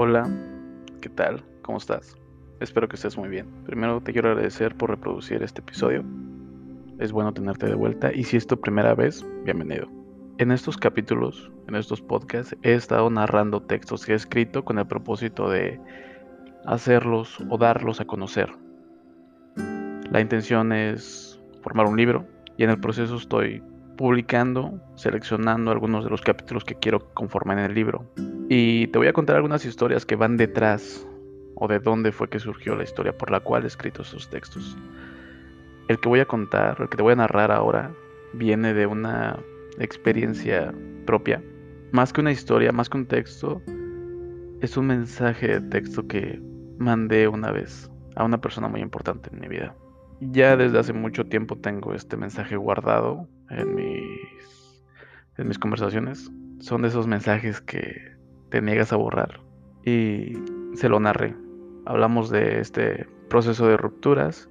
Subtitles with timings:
[0.00, 0.30] Hola,
[1.00, 1.42] ¿qué tal?
[1.62, 2.16] ¿Cómo estás?
[2.60, 3.48] Espero que estés muy bien.
[3.66, 6.04] Primero te quiero agradecer por reproducir este episodio.
[7.00, 9.88] Es bueno tenerte de vuelta y si es tu primera vez, bienvenido.
[10.38, 14.86] En estos capítulos, en estos podcasts, he estado narrando textos que he escrito con el
[14.86, 15.80] propósito de
[16.64, 18.52] hacerlos o darlos a conocer.
[20.12, 22.24] La intención es formar un libro
[22.56, 23.64] y en el proceso estoy
[23.98, 28.06] publicando, seleccionando algunos de los capítulos que quiero conformar en el libro.
[28.48, 31.04] Y te voy a contar algunas historias que van detrás
[31.56, 34.78] o de dónde fue que surgió la historia por la cual he escrito estos textos.
[35.88, 37.90] El que voy a contar, el que te voy a narrar ahora,
[38.34, 39.36] viene de una
[39.80, 40.72] experiencia
[41.04, 41.42] propia.
[41.90, 43.60] Más que una historia, más que un texto,
[44.60, 46.40] es un mensaje de texto que
[46.78, 49.74] mandé una vez a una persona muy importante en mi vida.
[50.20, 54.82] Ya desde hace mucho tiempo tengo este mensaje guardado en mis,
[55.36, 56.30] en mis conversaciones.
[56.58, 58.16] Son de esos mensajes que
[58.50, 59.40] te niegas a borrar.
[59.84, 60.32] Y
[60.74, 61.36] se lo narré.
[61.86, 64.50] Hablamos de este proceso de rupturas.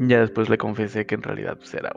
[0.00, 1.94] Ya después le confesé que en realidad pues, era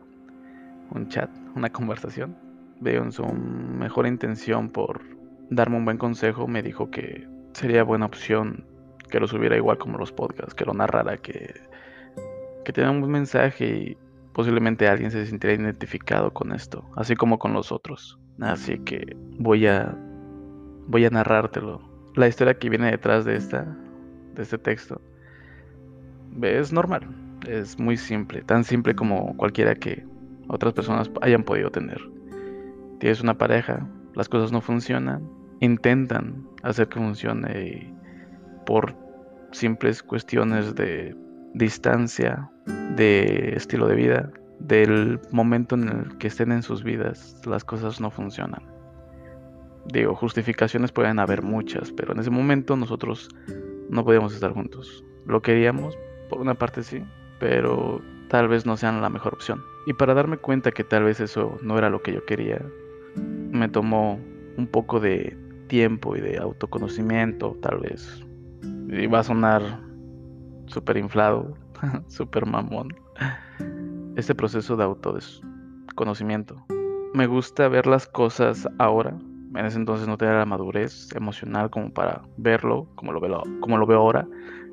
[0.91, 2.37] un chat, una conversación.
[2.81, 5.01] Veo en su mejor intención por
[5.49, 6.47] darme un buen consejo.
[6.47, 8.67] Me dijo que sería buena opción
[9.09, 11.53] que lo subiera igual como los podcasts, que lo narrara, que,
[12.65, 13.97] que tenga un buen mensaje y
[14.33, 18.19] posiblemente alguien se sintiera identificado con esto, así como con los otros.
[18.41, 19.95] Así que voy a
[20.87, 21.81] voy a narrártelo.
[22.15, 23.65] La historia que viene detrás de esta
[24.35, 25.01] de este texto
[26.41, 27.07] es normal,
[27.47, 30.05] es muy simple, tan simple como cualquiera que
[30.49, 32.01] otras personas hayan podido tener.
[32.99, 35.23] Tienes una pareja, las cosas no funcionan,
[35.61, 37.93] intentan hacer que funcione y
[38.65, 38.95] por
[39.51, 41.15] simples cuestiones de
[41.55, 42.49] distancia,
[42.97, 47.99] de estilo de vida, del momento en el que estén en sus vidas, las cosas
[48.01, 48.61] no funcionan.
[49.85, 53.29] Digo, justificaciones pueden haber muchas, pero en ese momento nosotros
[53.89, 55.03] no podíamos estar juntos.
[55.25, 55.97] Lo queríamos,
[56.29, 57.03] por una parte sí,
[57.39, 59.61] pero tal vez no sean la mejor opción.
[59.85, 62.61] Y para darme cuenta que tal vez eso no era lo que yo quería,
[63.51, 64.19] me tomó
[64.57, 65.37] un poco de
[65.67, 68.25] tiempo y de autoconocimiento, tal vez.
[68.89, 69.85] Y va a sonar
[70.67, 71.55] súper inflado,
[72.07, 72.95] súper mamón.
[74.15, 76.65] Este proceso de autoconocimiento.
[77.13, 79.17] Me gusta ver las cosas ahora.
[79.55, 83.77] En ese entonces no tenía la madurez emocional como para verlo, como lo veo, como
[83.77, 84.27] lo veo ahora.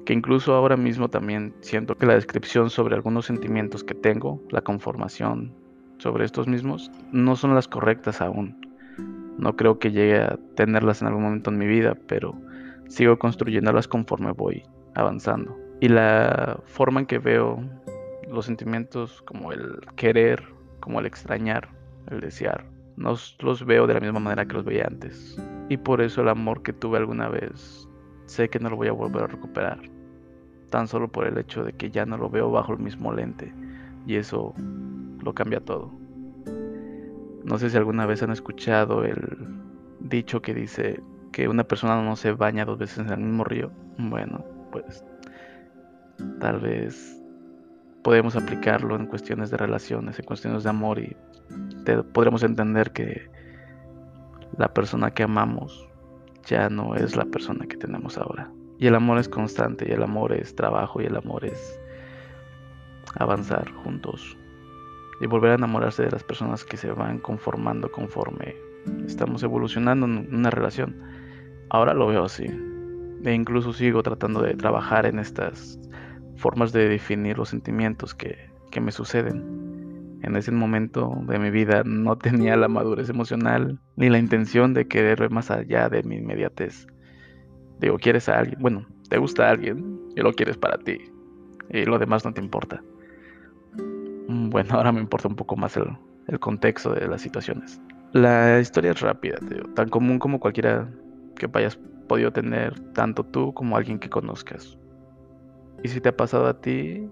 [0.05, 4.63] Que incluso ahora mismo también siento que la descripción sobre algunos sentimientos que tengo, la
[4.63, 5.55] conformación
[5.99, 8.57] sobre estos mismos, no son las correctas aún.
[9.39, 12.35] No creo que llegue a tenerlas en algún momento en mi vida, pero
[12.89, 14.65] sigo construyéndolas conforme voy
[14.95, 15.57] avanzando.
[15.83, 17.61] Y la forma en que veo
[18.31, 20.41] los sentimientos como el querer,
[20.79, 21.71] como el extrañar,
[22.09, 22.65] el desear,
[22.97, 25.37] no los veo de la misma manera que los veía antes.
[25.69, 27.89] Y por eso el amor que tuve alguna vez,
[28.27, 29.81] sé que no lo voy a volver a recuperar.
[30.71, 33.53] Tan solo por el hecho de que ya no lo veo bajo el mismo lente.
[34.07, 34.55] Y eso
[35.21, 35.91] lo cambia todo.
[37.43, 39.19] No sé si alguna vez han escuchado el
[39.99, 43.73] dicho que dice que una persona no se baña dos veces en el mismo río.
[43.99, 45.05] Bueno, pues
[46.41, 47.19] tal vez
[48.03, 51.17] podemos aplicarlo en cuestiones de relaciones, en cuestiones de amor y
[52.13, 53.31] podremos entender que
[54.57, 55.89] la persona que amamos
[56.45, 58.51] ya no es la persona que tenemos ahora.
[58.79, 61.81] Y el amor es constante, y el amor es trabajo, y el amor es
[63.15, 64.37] avanzar juntos.
[65.21, 68.57] Y volver a enamorarse de las personas que se van conformando conforme
[69.07, 71.01] estamos evolucionando en una relación.
[71.71, 72.47] Ahora lo veo así.
[73.25, 75.79] E incluso sigo tratando de trabajar en estas
[76.37, 78.51] formas de definir los sentimientos que,
[78.81, 80.19] me suceden.
[80.23, 84.89] En ese momento de mi vida no tenía la madurez emocional ni la intención de
[84.89, 86.87] querer más allá de mi inmediatez.
[87.81, 90.99] Digo, quieres a alguien, bueno, te gusta a alguien y lo quieres para ti
[91.71, 92.83] y lo demás no te importa.
[94.29, 95.85] Mm, bueno, ahora me importa un poco más el,
[96.29, 97.81] el contexto de las situaciones.
[98.13, 99.39] La historia es rápida,
[99.75, 100.89] tan común como cualquiera
[101.37, 101.79] que hayas
[102.09, 104.79] podido tener, tanto tú como alguien que conozcas.
[105.83, 107.09] Y si te ha pasado a ti,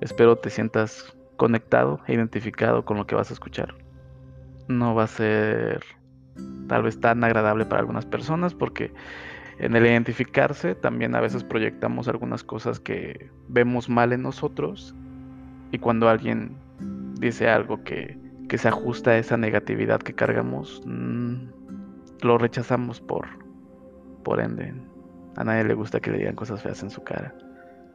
[0.00, 3.74] espero te sientas conectado e identificado con lo que vas a escuchar.
[4.68, 5.82] No va a ser
[6.68, 8.92] tal vez tan agradable para algunas personas porque
[9.58, 14.94] en el identificarse también a veces proyectamos algunas cosas que vemos mal en nosotros
[15.70, 16.56] y cuando alguien
[17.20, 18.18] dice algo que,
[18.48, 21.36] que se ajusta a esa negatividad que cargamos, mm,
[22.22, 23.26] lo rechazamos por,
[24.22, 24.74] por ende.
[25.36, 27.34] A nadie le gusta que le digan cosas feas en su cara.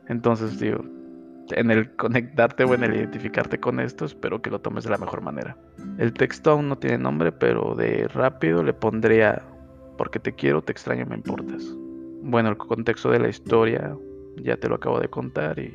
[0.09, 0.83] Entonces, digo,
[1.51, 4.97] en el conectarte o en el identificarte con esto, espero que lo tomes de la
[4.97, 5.57] mejor manera.
[5.97, 9.43] El texto aún no tiene nombre, pero de rápido le pondría
[9.97, 11.63] Porque te quiero, te extraño, me importas.
[12.21, 13.95] Bueno, el contexto de la historia
[14.35, 15.73] ya te lo acabo de contar y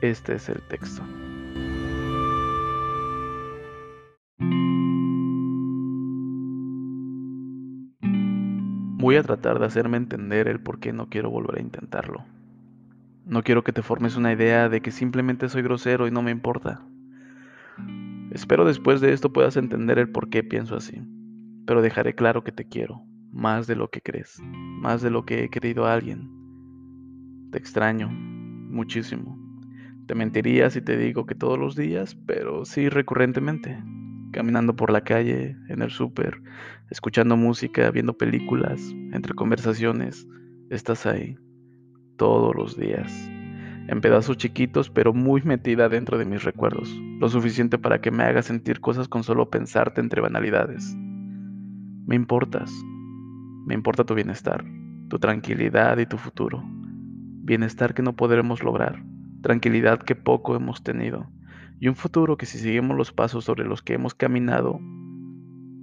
[0.00, 1.02] este es el texto.
[8.98, 12.24] Voy a tratar de hacerme entender el por qué no quiero volver a intentarlo.
[13.24, 16.30] No quiero que te formes una idea de que simplemente soy grosero y no me
[16.30, 16.82] importa.
[18.30, 21.02] Espero después de esto puedas entender el por qué pienso así,
[21.66, 25.44] pero dejaré claro que te quiero, más de lo que crees, más de lo que
[25.44, 26.28] he querido a alguien.
[27.50, 29.38] Te extraño, muchísimo.
[30.06, 33.82] Te mentiría si te digo que todos los días, pero sí recurrentemente
[34.34, 36.42] caminando por la calle, en el súper,
[36.90, 38.80] escuchando música, viendo películas,
[39.12, 40.26] entre conversaciones,
[40.70, 41.36] estás ahí,
[42.16, 43.12] todos los días,
[43.88, 46.90] en pedazos chiquitos, pero muy metida dentro de mis recuerdos,
[47.20, 50.94] lo suficiente para que me haga sentir cosas con solo pensarte entre banalidades.
[52.06, 52.72] Me importas,
[53.66, 54.64] me importa tu bienestar,
[55.08, 59.02] tu tranquilidad y tu futuro, bienestar que no podremos lograr,
[59.42, 61.28] tranquilidad que poco hemos tenido
[61.80, 64.80] y un futuro que si seguimos los pasos sobre los que hemos caminado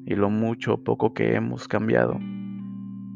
[0.05, 2.19] y lo mucho o poco que hemos cambiado,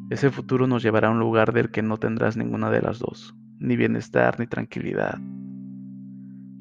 [0.09, 3.35] ese futuro nos llevará a un lugar del que no tendrás ninguna de las dos,
[3.57, 5.19] ni bienestar ni tranquilidad.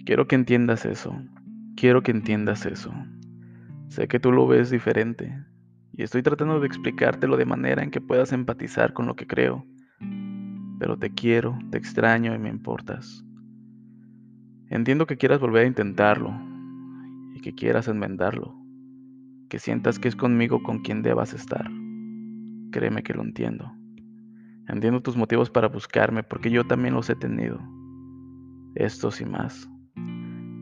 [0.06, 1.14] Quiero que entiendas eso,
[1.76, 2.92] quiero que entiendas eso.
[3.88, 5.44] Sé que tú lo ves diferente
[5.92, 9.66] y estoy tratando de explicártelo de manera en que puedas empatizar con lo que creo,
[10.78, 13.24] pero te quiero, te extraño y me importas.
[14.70, 16.34] Entiendo que quieras volver a intentarlo
[17.34, 18.56] y que quieras enmendarlo,
[19.50, 21.70] que sientas que es conmigo con quien debas estar.
[22.74, 23.72] Créeme que lo entiendo.
[24.66, 27.60] Entiendo tus motivos para buscarme porque yo también los he tenido.
[28.74, 29.70] Estos y más.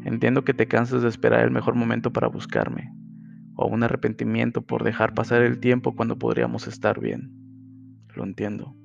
[0.04, 2.92] Entiendo que te cansas de esperar el mejor momento para buscarme,
[3.56, 7.32] o un arrepentimiento por dejar pasar el tiempo cuando podríamos estar bien.
[8.14, 8.76] Lo entiendo.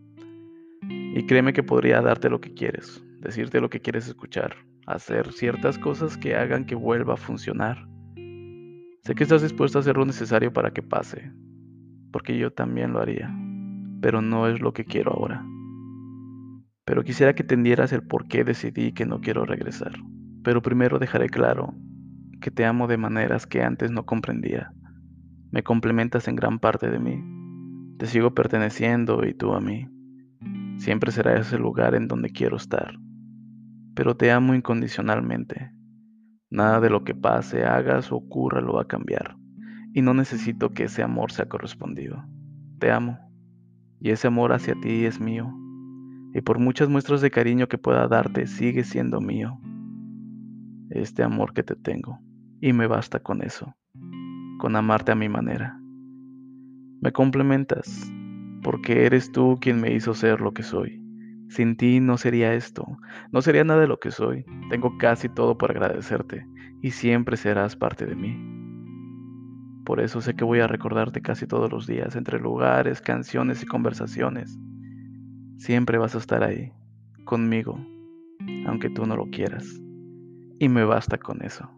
[0.83, 5.77] Y créeme que podría darte lo que quieres, decirte lo que quieres escuchar, hacer ciertas
[5.77, 7.89] cosas que hagan que vuelva a funcionar.
[9.03, 11.29] Sé que estás dispuesto a hacer lo necesario para que pase,
[12.11, 13.33] porque yo también lo haría,
[14.01, 15.45] pero no es lo que quiero ahora.
[16.85, 19.93] Pero quisiera que entendieras el por qué decidí que no quiero regresar.
[20.43, 21.73] Pero primero dejaré claro
[22.39, 24.71] que te amo de maneras que antes no comprendía.
[25.51, 27.21] Me complementas en gran parte de mí.
[27.97, 29.87] Te sigo perteneciendo y tú a mí.
[30.77, 32.97] Siempre será ese lugar en donde quiero estar
[33.97, 35.71] pero te amo incondicionalmente.
[36.51, 39.35] Nada de lo que pase, hagas o ocurra lo va a cambiar,
[39.93, 42.23] y no necesito que ese amor sea correspondido.
[42.79, 43.19] Te amo,
[43.99, 45.53] y ese amor hacia ti es mío,
[46.33, 49.59] y por muchas muestras de cariño que pueda darte, sigue siendo mío.
[50.89, 52.19] Este amor que te tengo,
[52.61, 53.75] y me basta con eso,
[54.59, 55.79] con amarte a mi manera.
[57.01, 58.11] Me complementas,
[58.63, 61.07] porque eres tú quien me hizo ser lo que soy
[61.49, 62.85] sin ti no sería esto,
[63.31, 64.45] no sería nada de lo que soy.
[64.69, 66.45] Tengo casi todo por agradecerte
[66.81, 68.56] y siempre serás parte de mí.
[69.87, 73.65] Por eso sé que voy a recordarte casi todos los días, entre lugares, canciones y
[73.65, 74.59] conversaciones.
[75.59, 76.73] Siempre vas a estar ahí,
[77.23, 77.79] conmigo,
[78.65, 79.65] aunque tú no lo quieras.
[80.59, 81.71] Y me basta con eso.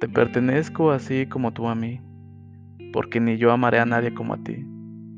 [0.00, 2.02] Te pertenezco así como tú a mí,
[2.92, 4.62] porque ni yo amaré a nadie como a ti,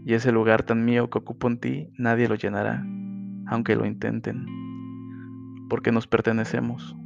[0.07, 2.87] y ese lugar tan mío que ocupo en ti nadie lo llenará
[3.47, 4.47] aunque lo intenten,
[5.69, 6.97] porque nos pertenecemos.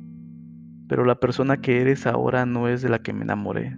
[0.91, 3.77] Pero la persona que eres ahora no es de la que me enamoré.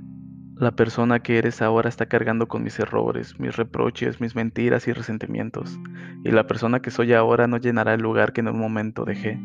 [0.61, 4.93] La persona que eres ahora está cargando con mis errores, mis reproches, mis mentiras y
[4.93, 5.81] resentimientos.
[6.23, 9.40] Y la persona que soy ahora no llenará el lugar que en un momento dejé.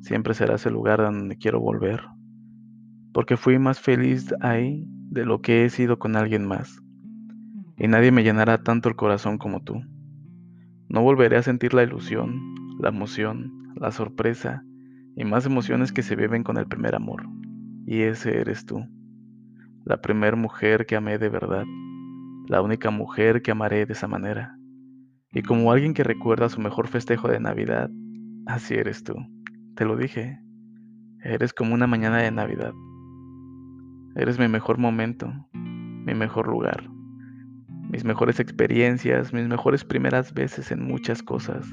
[0.00, 2.02] Siempre será ese lugar donde quiero volver.
[3.12, 6.82] Porque fui más feliz ahí de lo que he sido con alguien más.
[7.78, 9.80] Y nadie me llenará tanto el corazón como tú.
[10.88, 12.36] No volveré a sentir la ilusión,
[12.80, 14.64] la emoción, la sorpresa
[15.14, 17.22] y más emociones que se viven con el primer amor.
[17.86, 18.84] Y ese eres tú.
[19.86, 21.64] La primer mujer que amé de verdad.
[22.48, 24.58] La única mujer que amaré de esa manera.
[25.32, 27.88] Y como alguien que recuerda su mejor festejo de Navidad,
[28.44, 29.14] así eres tú.
[29.76, 30.38] Te lo dije.
[31.22, 32.74] Eres como una mañana de Navidad.
[34.16, 36.90] Eres mi mejor momento, mi mejor lugar
[37.88, 41.66] mis mejores experiencias, mis mejores primeras veces en muchas cosas.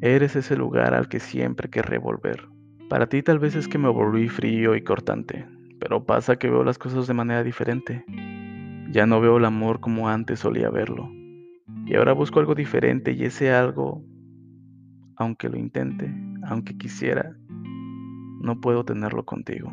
[0.00, 2.48] Eres ese lugar al que siempre querré volver.
[2.88, 5.46] Para ti tal vez es que me volví frío y cortante,
[5.78, 8.04] pero pasa que veo las cosas de manera diferente.
[8.90, 11.10] Ya no veo el amor como antes solía verlo.
[11.86, 14.04] Y ahora busco algo diferente y ese algo,
[15.16, 16.14] aunque lo intente,
[16.44, 17.36] aunque quisiera,
[18.40, 19.72] no puedo tenerlo contigo.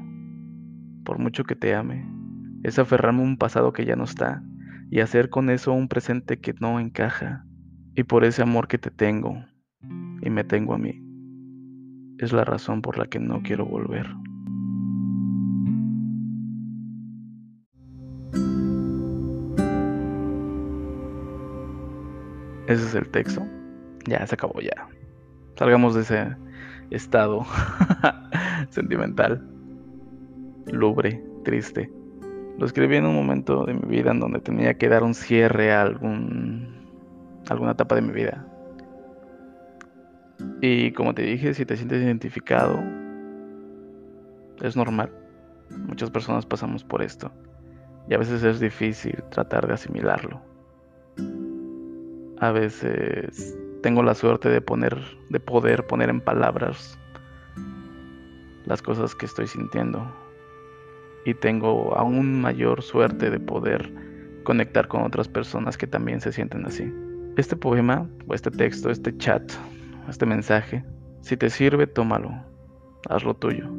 [1.04, 2.06] Por mucho que te ame,
[2.64, 4.44] es aferrarme a un pasado que ya no está,
[4.90, 7.46] y hacer con eso un presente que no encaja.
[7.96, 9.44] Y por ese amor que te tengo
[10.22, 11.02] y me tengo a mí,
[12.20, 14.08] es la razón por la que no quiero volver.
[22.72, 23.46] Ese es el texto.
[24.08, 24.88] Ya se acabó ya.
[25.58, 26.38] Salgamos de ese
[26.90, 27.46] estado
[28.70, 29.46] sentimental,
[30.68, 31.92] lubre, triste.
[32.58, 35.74] Lo escribí en un momento de mi vida en donde tenía que dar un cierre
[35.74, 36.88] a algún,
[37.50, 38.48] alguna etapa de mi vida.
[40.62, 42.82] Y como te dije, si te sientes identificado,
[44.62, 45.12] es normal.
[45.88, 47.34] Muchas personas pasamos por esto.
[48.08, 50.51] Y a veces es difícil tratar de asimilarlo.
[52.42, 54.98] A veces tengo la suerte de poner,
[55.30, 56.98] de poder poner en palabras
[58.66, 60.04] las cosas que estoy sintiendo.
[61.24, 63.94] Y tengo aún mayor suerte de poder
[64.44, 66.92] conectar con otras personas que también se sienten así.
[67.38, 69.44] Este poema, o este texto, este chat,
[70.10, 70.84] este mensaje,
[71.22, 72.32] si te sirve, tómalo,
[73.08, 73.70] hazlo tuyo.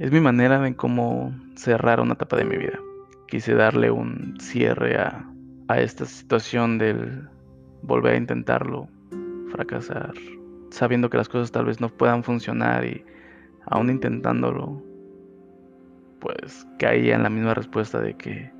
[0.00, 2.80] Es mi manera de cómo cerrar una etapa de mi vida.
[3.28, 5.24] Quise darle un cierre a,
[5.68, 7.28] a esta situación del
[7.82, 8.88] volver a intentarlo,
[9.50, 10.14] fracasar,
[10.70, 13.04] sabiendo que las cosas tal vez no puedan funcionar y
[13.66, 14.82] aún intentándolo,
[16.20, 18.52] pues caía en la misma respuesta de que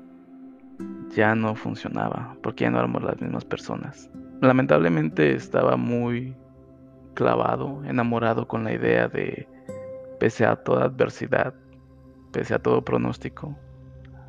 [1.09, 4.09] ya no funcionaba, porque ya no éramos las mismas personas.
[4.41, 6.35] Lamentablemente estaba muy
[7.13, 9.47] clavado, enamorado con la idea de,
[10.19, 11.53] pese a toda adversidad,
[12.31, 13.57] pese a todo pronóstico,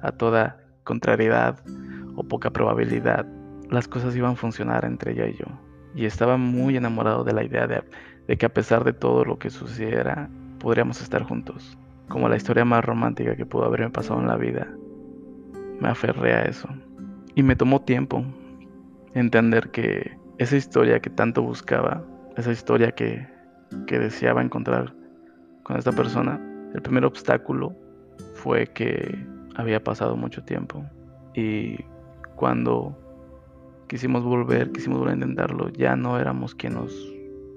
[0.02, 1.60] a toda contrariedad
[2.16, 3.26] o poca probabilidad,
[3.70, 5.46] las cosas iban a funcionar entre ella y yo.
[5.94, 7.82] Y estaba muy enamorado de la idea de,
[8.26, 11.78] de que a pesar de todo lo que sucediera, podríamos estar juntos.
[12.08, 14.68] Como la historia más romántica que pudo haberme pasado en la vida.
[15.80, 16.68] Me aferré a eso.
[17.34, 18.24] Y me tomó tiempo
[19.14, 22.04] entender que esa historia que tanto buscaba,
[22.36, 23.26] esa historia que,
[23.86, 24.94] que deseaba encontrar
[25.62, 26.40] con esta persona,
[26.74, 27.74] el primer obstáculo
[28.34, 30.84] fue que había pasado mucho tiempo.
[31.34, 31.78] Y
[32.36, 32.96] cuando
[33.90, 36.94] quisimos volver, quisimos volver a intentarlo, ya no éramos quienes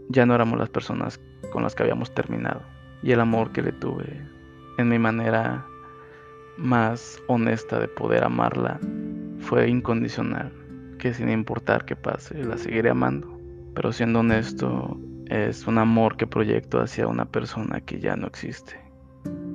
[0.10, 1.22] ya no éramos las personas
[1.52, 2.63] con las que habíamos terminado.
[3.04, 4.20] Y el amor que le tuve
[4.80, 5.63] en mi manera
[6.58, 8.80] más honesta de poder amarla
[9.42, 10.52] fue incondicional,
[10.98, 13.32] que sin importar qué pase, la seguiré amando.
[13.75, 18.75] Pero siendo honesto, es un amor que proyecto hacia una persona que ya no existe,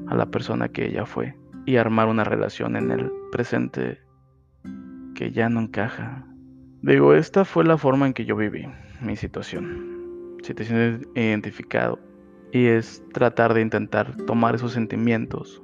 [0.07, 1.35] a la persona que ella fue,
[1.67, 3.99] y armar una relación en el presente
[5.17, 6.25] que ya no encaja,
[6.83, 8.69] Digo, esta fue la forma en que yo viví
[9.01, 10.39] mi situación.
[10.45, 11.99] Si te sientes identificado
[12.53, 15.61] y es tratar de intentar tomar esos sentimientos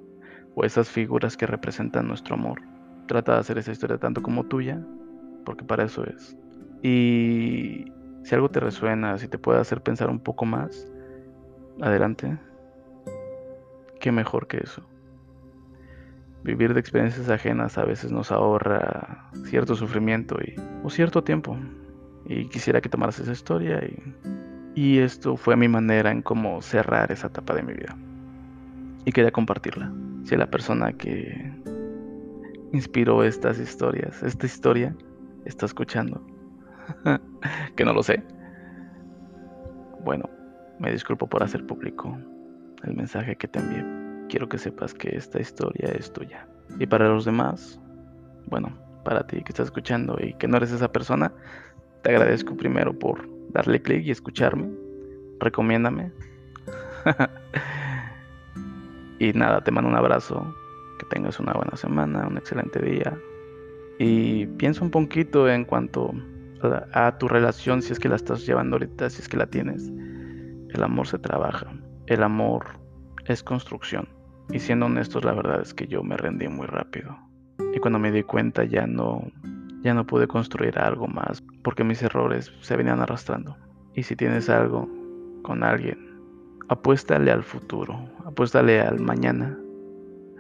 [0.56, 2.62] o esas figuras que representan nuestro amor.
[3.06, 4.84] Trata de hacer esa historia tanto como tuya,
[5.44, 6.36] porque para eso es.
[6.82, 7.92] Y
[8.24, 10.90] si algo te resuena, si te puede hacer pensar un poco más,
[11.80, 12.36] adelante.
[14.00, 14.82] Qué mejor que eso.
[16.44, 21.56] Vivir de experiencias ajenas a veces nos ahorra cierto sufrimiento y, o cierto tiempo.
[22.26, 23.98] Y quisiera que tomaras esa historia y,
[24.74, 27.96] y esto fue mi manera en cómo cerrar esa etapa de mi vida.
[29.06, 29.90] Y quería compartirla.
[30.24, 31.50] Si la persona que
[32.74, 34.94] inspiró estas historias, esta historia,
[35.46, 36.20] está escuchando,
[37.76, 38.22] que no lo sé.
[40.04, 40.28] Bueno,
[40.78, 42.18] me disculpo por hacer público
[42.82, 46.46] el mensaje que te envié quiero que sepas que esta historia es tuya.
[46.78, 47.80] Y para los demás,
[48.46, 51.32] bueno, para ti que estás escuchando y que no eres esa persona,
[52.02, 54.68] te agradezco primero por darle clic y escucharme.
[55.40, 56.12] Recomiéndame.
[59.18, 60.54] y nada, te mando un abrazo.
[60.98, 63.16] Que tengas una buena semana, un excelente día.
[63.98, 66.12] Y piensa un poquito en cuanto
[66.62, 69.46] a, a tu relación, si es que la estás llevando ahorita, si es que la
[69.46, 69.90] tienes.
[70.72, 71.66] El amor se trabaja.
[72.06, 72.64] El amor
[73.26, 74.08] es construcción.
[74.50, 77.16] Y siendo honestos, la verdad es que yo me rendí muy rápido.
[77.72, 79.22] Y cuando me di cuenta ya no,
[79.82, 83.56] ya no pude construir algo más porque mis errores se venían arrastrando.
[83.94, 84.88] Y si tienes algo
[85.42, 85.98] con alguien,
[86.68, 89.58] apuéstale al futuro, apuéstale al mañana,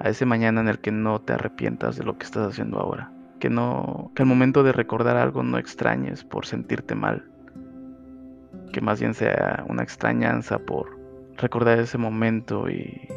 [0.00, 3.12] a ese mañana en el que no te arrepientas de lo que estás haciendo ahora.
[3.38, 7.24] Que no, que al momento de recordar algo no extrañes por sentirte mal.
[8.72, 10.98] Que más bien sea una extrañanza por
[11.36, 13.08] recordar ese momento y,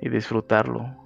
[0.00, 0.96] y disfrutarlo.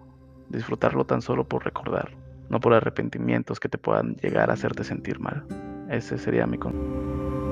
[0.48, 2.10] Disfrutarlo tan solo por recordar,
[2.48, 5.44] no por arrepentimientos que te puedan llegar a hacerte sentir mal.
[5.90, 7.43] Ese sería mi con